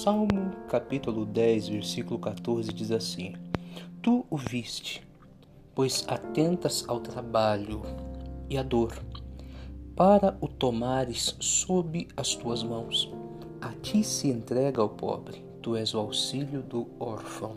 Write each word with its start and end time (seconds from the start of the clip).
Salmo 0.00 0.52
capítulo 0.68 1.26
10, 1.26 1.68
versículo 1.68 2.18
14 2.18 2.72
diz 2.72 2.90
assim: 2.90 3.34
Tu 4.00 4.24
o 4.30 4.38
viste, 4.38 5.06
pois 5.74 6.02
atentas 6.08 6.82
ao 6.88 6.98
trabalho 6.98 7.82
e 8.48 8.56
à 8.56 8.62
dor, 8.62 8.98
para 9.94 10.34
o 10.40 10.48
tomares 10.48 11.36
sob 11.38 12.08
as 12.16 12.34
tuas 12.34 12.62
mãos. 12.62 13.12
A 13.60 13.68
ti 13.82 14.02
se 14.02 14.28
entrega 14.28 14.80
ao 14.80 14.88
pobre, 14.88 15.44
tu 15.60 15.76
és 15.76 15.92
o 15.92 15.98
auxílio 15.98 16.62
do 16.62 16.88
órfão. 16.98 17.54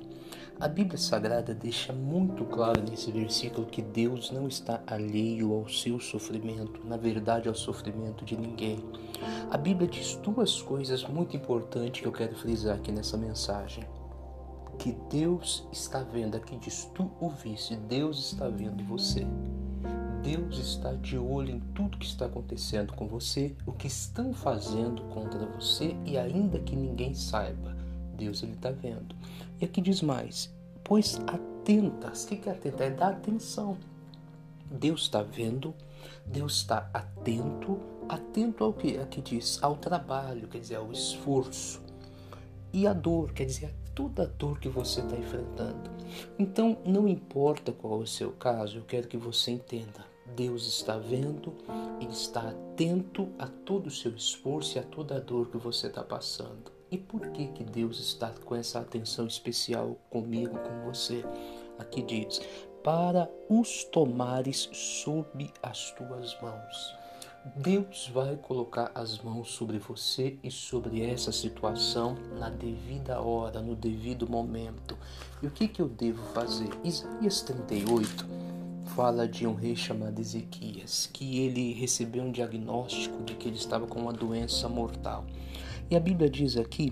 A 0.58 0.70
Bíblia 0.70 0.98
Sagrada 0.98 1.54
deixa 1.54 1.92
muito 1.92 2.46
claro 2.46 2.82
nesse 2.82 3.12
versículo 3.12 3.68
que 3.68 3.82
Deus 3.82 4.32
não 4.32 4.48
está 4.48 4.82
alheio 4.88 5.54
ao 5.54 5.68
seu 5.68 6.00
sofrimento, 6.00 6.80
na 6.88 6.96
verdade, 6.96 7.50
ao 7.50 7.55
sofrimento 7.55 8.24
de 8.24 8.38
ninguém. 8.38 8.80
A 9.52 9.58
Bíblia 9.58 9.86
diz 9.86 10.16
duas 10.16 10.62
coisas 10.62 11.04
muito 11.04 11.36
importantes 11.36 11.99
que 11.99 12.08
eu 12.08 12.12
quero 12.12 12.34
frisar 12.38 12.77
aqui 12.77 12.90
nessa 12.90 13.18
mensagem. 13.18 13.84
Que 14.80 14.94
Deus 15.10 15.68
está 15.73 15.99
vendo, 15.99 16.38
aqui 16.38 16.58
diz 16.58 16.90
tu 16.96 17.12
o 17.20 17.30
viste, 17.30 17.76
Deus 17.76 18.32
está 18.32 18.48
vendo 18.48 18.82
você. 18.85 19.27
Deus 20.24 20.58
está 20.58 20.94
de 20.94 21.18
olho 21.18 21.52
em 21.52 21.60
tudo 21.60 21.98
que 21.98 22.05
está 22.05 22.27
acontecendo 22.27 22.94
com 22.94 23.08
você, 23.08 23.54
o 23.66 23.74
que 23.74 23.88
estão 23.88 24.34
fazendo 24.34 25.02
contra 25.13 25.46
você 25.48 25.98
e 26.05 26.18
ainda 26.18 26.60
que 26.60 26.77
ninguém 26.77 27.13
saiba. 27.13 27.74
Deus 28.16 28.44
ele 28.44 28.54
está 28.54 28.72
vendo. 28.72 29.16
E 29.62 29.66
aqui 29.66 29.82
diz 29.82 30.02
mais: 30.02 30.54
pois 30.84 31.20
atentas. 31.28 32.26
O 32.26 32.28
que 32.28 32.50
é 32.50 32.52
atentar? 32.52 32.88
É 32.88 32.90
dar 32.91 33.10
atenção. 33.10 33.78
Deus 34.70 35.02
está 35.04 35.22
vendo, 35.22 35.74
Deus 36.26 36.58
está 36.58 36.90
atento, 36.94 37.80
atento 38.10 38.64
ao 38.64 38.74
que 38.74 38.98
aqui 38.98 39.22
diz, 39.22 39.62
ao 39.62 39.76
trabalho, 39.76 40.48
quer 40.48 40.60
dizer, 40.60 40.76
ao 40.76 40.91
esforço. 40.91 41.82
E 42.74 42.88
a 42.88 42.94
dor, 42.94 43.32
quer 43.32 43.46
dizer, 43.46 43.68
a 43.68 43.94
toda 43.94 44.24
a 44.24 44.26
dor 44.26 44.60
que 44.60 44.68
você 44.68 45.02
está 45.02 45.16
enfrentando. 45.16 45.90
Então, 46.38 46.77
não 46.85 47.07
importa 47.07 47.72
qual 47.72 48.02
é 48.02 48.04
o 48.04 48.07
seu 48.07 48.32
caso, 48.32 48.77
eu 48.77 48.84
quero 48.84 49.07
que 49.07 49.18
você 49.18 49.52
entenda. 49.52 50.05
Deus 50.35 50.68
está 50.68 50.98
vendo, 50.98 51.54
Ele 52.02 52.12
está 52.12 52.50
atento 52.50 53.29
a 53.40 53.48
todo 53.48 53.88
o 53.88 53.91
seu 53.91 54.12
esforço 54.12 54.77
e 54.77 54.79
a 54.79 54.84
toda 54.84 55.16
a 55.16 55.20
dor 55.20 55.50
que 55.50 55.57
você 55.57 55.88
está 55.88 56.04
passando. 56.04 56.74
E 56.96 56.98
por 56.98 57.27
que 57.32 57.48
que 57.48 57.62
Deus 57.62 57.99
está 57.99 58.32
com 58.46 58.55
essa 58.55 58.79
atenção 58.79 59.27
especial 59.27 59.98
comigo, 60.10 60.57
com 60.57 60.90
você? 60.90 61.26
Aqui 61.77 62.01
diz: 62.01 62.40
para 62.82 63.29
os 63.49 63.84
tomares 63.84 64.69
sob 64.72 65.51
as 65.62 65.91
tuas 65.91 66.41
mãos. 66.41 66.96
Deus 67.57 68.09
vai 68.13 68.38
colocar 68.38 68.91
as 68.96 69.19
mãos 69.19 69.51
sobre 69.51 69.78
você 69.78 70.40
e 70.41 70.50
sobre 70.50 71.03
essa 71.03 71.34
situação 71.34 72.16
na 72.40 72.50
devida 72.50 73.19
hora, 73.19 73.62
no 73.62 73.75
devido 73.75 74.25
momento. 74.25 74.97
E 75.44 75.47
o 75.47 75.51
que, 75.51 75.68
que 75.68 75.81
eu 75.81 75.90
devo 75.90 76.23
fazer? 76.28 76.69
Isaías 76.81 77.41
38 77.41 78.25
fala 78.96 79.28
de 79.28 79.46
um 79.46 79.53
rei 79.53 79.75
chamado 79.75 80.18
Ezequias, 80.22 81.09
que 81.12 81.40
ele 81.40 81.73
recebeu 81.73 82.23
um 82.23 82.31
diagnóstico 82.31 83.22
de 83.23 83.35
que 83.35 83.50
ele 83.50 83.57
estava 83.57 83.85
com 83.85 84.00
uma 84.00 84.13
doença 84.13 84.69
mortal. 84.69 85.25
E 85.88 85.96
a 85.96 86.00
Bíblia 86.00 86.28
diz 86.28 86.58
aqui 86.58 86.91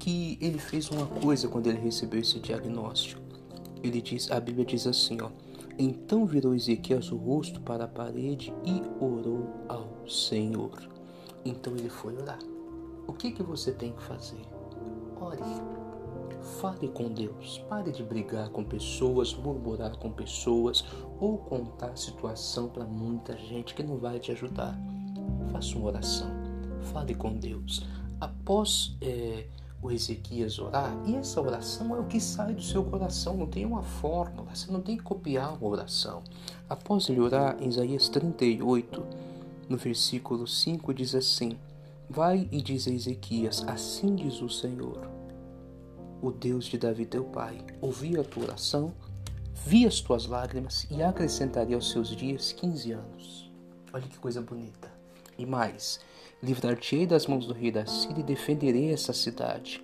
que 0.00 0.36
ele 0.40 0.58
fez 0.58 0.90
uma 0.90 1.06
coisa 1.06 1.46
quando 1.46 1.68
ele 1.68 1.78
recebeu 1.78 2.20
esse 2.20 2.40
diagnóstico. 2.40 3.22
Ele 3.82 4.02
diz, 4.02 4.30
a 4.32 4.40
Bíblia 4.40 4.64
diz 4.64 4.84
assim, 4.84 5.18
ó: 5.20 5.30
Então 5.78 6.26
virou 6.26 6.54
Ezequias 6.54 7.12
o 7.12 7.16
rosto 7.16 7.60
para 7.60 7.84
a 7.84 7.88
parede 7.88 8.52
e 8.64 8.82
orou 9.00 9.48
ao 9.68 10.08
Senhor. 10.08 10.88
Então 11.44 11.76
ele 11.76 11.88
foi 11.88 12.16
orar. 12.16 12.40
O 13.06 13.12
que 13.12 13.30
que 13.30 13.44
você 13.44 13.70
tem 13.70 13.92
que 13.92 14.02
fazer? 14.02 14.42
Ore. 15.20 15.38
Fale 16.60 16.88
com 16.88 17.08
Deus. 17.12 17.58
Pare 17.68 17.92
de 17.92 18.02
brigar 18.02 18.48
com 18.50 18.64
pessoas, 18.64 19.34
murmurar 19.34 19.96
com 19.98 20.10
pessoas 20.10 20.84
ou 21.20 21.38
contar 21.38 21.90
a 21.90 21.96
situação 21.96 22.68
para 22.68 22.84
muita 22.84 23.36
gente 23.38 23.72
que 23.72 23.84
não 23.84 23.98
vai 23.98 24.18
te 24.18 24.32
ajudar. 24.32 24.76
Faça 25.52 25.76
uma 25.76 25.86
oração 25.86 26.37
fale 26.84 27.14
com 27.14 27.34
Deus. 27.34 27.86
Após 28.20 28.96
é, 29.00 29.46
o 29.80 29.90
Ezequias 29.90 30.58
orar, 30.58 30.92
e 31.06 31.14
essa 31.14 31.40
oração 31.40 31.94
é 31.94 32.00
o 32.00 32.04
que 32.04 32.20
sai 32.20 32.54
do 32.54 32.62
seu 32.62 32.84
coração, 32.84 33.36
não 33.36 33.46
tem 33.46 33.64
uma 33.64 33.82
fórmula, 33.82 34.54
você 34.54 34.70
não 34.70 34.80
tem 34.80 34.96
que 34.96 35.02
copiar 35.02 35.54
uma 35.54 35.68
oração. 35.68 36.22
Após 36.68 37.08
ele 37.08 37.20
orar, 37.20 37.56
em 37.60 37.68
Isaías 37.68 38.08
38, 38.08 39.04
no 39.68 39.76
versículo 39.76 40.46
5, 40.46 40.92
diz 40.92 41.14
assim: 41.14 41.56
Vai 42.10 42.48
e 42.50 42.60
diz 42.60 42.88
a 42.88 42.90
Ezequias: 42.90 43.62
Assim 43.66 44.14
diz 44.14 44.40
o 44.40 44.48
Senhor, 44.48 45.08
o 46.20 46.30
Deus 46.30 46.64
de 46.64 46.78
Davi 46.78 47.06
teu 47.06 47.24
pai, 47.24 47.58
ouvi 47.80 48.18
a 48.18 48.24
tua 48.24 48.44
oração, 48.44 48.92
vi 49.66 49.86
as 49.86 50.00
tuas 50.00 50.26
lágrimas 50.26 50.86
e 50.90 51.02
acrescentaria 51.02 51.76
aos 51.76 51.90
seus 51.90 52.08
dias 52.08 52.50
15 52.52 52.92
anos. 52.92 53.50
Olha 53.92 54.06
que 54.06 54.18
coisa 54.18 54.42
bonita. 54.42 54.90
E 55.38 55.46
mais, 55.46 56.00
livrar-te-ei 56.42 57.06
das 57.06 57.26
mãos 57.26 57.46
do 57.46 57.52
rei 57.52 57.70
da 57.70 57.86
Síria 57.86 58.20
e 58.20 58.24
defenderei 58.24 58.92
essa 58.92 59.12
cidade. 59.12 59.82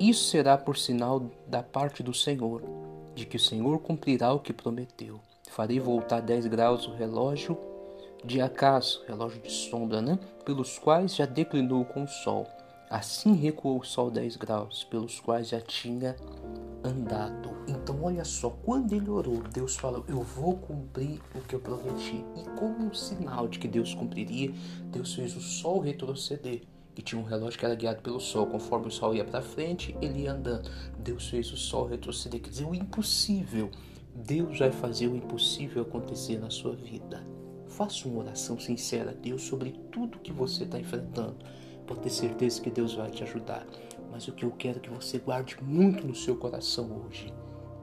Isso 0.00 0.24
será 0.24 0.56
por 0.56 0.76
sinal 0.76 1.30
da 1.46 1.62
parte 1.62 2.02
do 2.02 2.14
Senhor, 2.14 2.62
de 3.14 3.26
que 3.26 3.36
o 3.36 3.40
Senhor 3.40 3.78
cumprirá 3.78 4.32
o 4.32 4.40
que 4.40 4.52
prometeu. 4.52 5.20
Farei 5.50 5.78
voltar 5.78 6.20
10 6.20 6.46
graus 6.46 6.86
o 6.86 6.94
relógio 6.94 7.58
de 8.24 8.40
acaso, 8.40 9.02
relógio 9.06 9.42
de 9.42 9.50
sombra, 9.50 10.00
né? 10.00 10.18
pelos 10.44 10.78
quais 10.78 11.14
já 11.14 11.26
declinou 11.26 11.84
com 11.84 12.04
o 12.04 12.08
sol. 12.08 12.46
Assim 12.88 13.34
recuou 13.34 13.80
o 13.80 13.84
sol 13.84 14.10
10 14.10 14.36
graus, 14.36 14.84
pelos 14.84 15.18
quais 15.18 15.48
já 15.48 15.60
tinha 15.60 16.16
andado. 16.84 17.51
Olha 18.04 18.24
só, 18.24 18.50
quando 18.50 18.94
ele 18.94 19.08
orou, 19.08 19.44
Deus 19.54 19.76
falou: 19.76 20.04
Eu 20.08 20.22
vou 20.22 20.56
cumprir 20.56 21.20
o 21.36 21.40
que 21.40 21.54
eu 21.54 21.60
prometi. 21.60 22.24
E 22.34 22.58
como 22.58 22.86
um 22.86 22.92
sinal 22.92 23.46
de 23.46 23.60
que 23.60 23.68
Deus 23.68 23.94
cumpriria, 23.94 24.52
Deus 24.86 25.14
fez 25.14 25.36
o 25.36 25.40
sol 25.40 25.78
retroceder. 25.78 26.62
Que 26.96 27.00
tinha 27.00 27.20
um 27.20 27.24
relógio 27.24 27.56
que 27.56 27.64
era 27.64 27.76
guiado 27.76 28.02
pelo 28.02 28.18
sol. 28.18 28.48
Conforme 28.48 28.88
o 28.88 28.90
sol 28.90 29.14
ia 29.14 29.24
para 29.24 29.40
frente, 29.40 29.96
ele 30.02 30.22
ia 30.22 30.32
andando. 30.32 30.68
Deus 30.98 31.28
fez 31.28 31.52
o 31.52 31.56
sol 31.56 31.86
retroceder. 31.86 32.40
Quer 32.40 32.50
dizer, 32.50 32.64
o 32.64 32.74
impossível. 32.74 33.70
Deus 34.12 34.58
vai 34.58 34.72
fazer 34.72 35.06
o 35.06 35.14
impossível 35.14 35.82
acontecer 35.82 36.40
na 36.40 36.50
sua 36.50 36.74
vida. 36.74 37.24
Faça 37.68 38.08
uma 38.08 38.18
oração 38.18 38.58
sincera 38.58 39.12
a 39.12 39.14
Deus 39.14 39.42
sobre 39.42 39.70
tudo 39.92 40.18
que 40.18 40.32
você 40.32 40.64
está 40.64 40.76
enfrentando. 40.76 41.36
Pode 41.86 42.00
ter 42.00 42.10
certeza 42.10 42.60
que 42.60 42.68
Deus 42.68 42.94
vai 42.94 43.12
te 43.12 43.22
ajudar. 43.22 43.64
Mas 44.10 44.26
o 44.26 44.32
que 44.32 44.44
eu 44.44 44.50
quero 44.50 44.78
é 44.78 44.80
que 44.80 44.90
você 44.90 45.18
guarde 45.18 45.56
muito 45.62 46.04
no 46.04 46.16
seu 46.16 46.36
coração 46.36 47.06
hoje. 47.06 47.32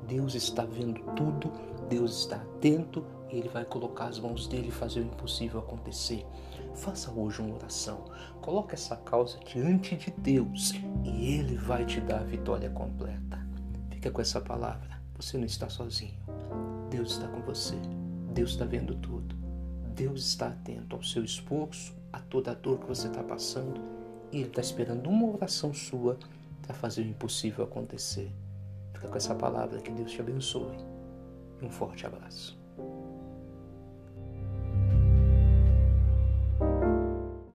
Deus 0.10 0.34
está 0.34 0.66
vendo 0.66 1.02
tudo, 1.14 1.52
Deus 1.88 2.22
está 2.22 2.38
atento 2.38 3.06
e 3.30 3.38
Ele 3.38 3.48
vai 3.48 3.64
colocar 3.64 4.08
as 4.08 4.20
mãos 4.20 4.48
dele 4.48 4.70
e 4.70 4.72
fazer 4.72 5.02
o 5.02 5.04
impossível 5.04 5.60
acontecer. 5.60 6.26
Faça 6.74 7.12
hoje 7.12 7.44
uma 7.44 7.54
oração. 7.54 8.06
Coloque 8.42 8.74
essa 8.74 8.96
causa 8.96 9.38
diante 9.46 9.96
de 9.96 10.10
Deus 10.10 10.74
e 11.04 11.36
Ele 11.36 11.56
vai 11.56 11.86
te 11.86 12.02
dar 12.02 12.22
a 12.22 12.24
vitória 12.24 12.72
completa. 12.72 13.40
Fica 13.92 14.10
com 14.10 14.20
essa 14.20 14.42
palavra. 14.42 15.00
Você 15.16 15.38
não 15.38 15.46
está 15.46 15.70
sozinho. 15.70 16.18
Deus 16.90 17.12
está 17.12 17.28
com 17.28 17.42
você. 17.42 17.76
Deus 18.34 18.52
está 18.52 18.66
vendo 18.66 18.96
tudo. 18.96 19.36
Deus 19.94 20.22
está 20.22 20.48
atento 20.48 20.96
ao 20.96 21.04
seu 21.04 21.24
esforço, 21.24 21.94
a 22.12 22.20
toda 22.20 22.50
a 22.50 22.56
dor 22.56 22.80
que 22.80 22.88
você 22.88 23.08
está 23.08 23.22
passando 23.22 23.80
e 24.32 24.38
Ele 24.38 24.48
está 24.48 24.62
esperando 24.62 25.08
uma 25.08 25.28
oração 25.28 25.72
sua 25.72 26.18
para 26.64 26.74
fazer 26.74 27.04
o 27.04 27.08
impossível 27.08 27.64
acontecer. 27.64 28.32
Fica 29.00 29.08
com 29.08 29.18
essa 29.18 29.34
palavra, 29.34 29.80
que 29.80 29.92
Deus 29.92 30.12
te 30.12 30.20
abençoe. 30.20 30.76
Um 31.62 31.70
forte 31.70 32.06
abraço. 32.06 32.59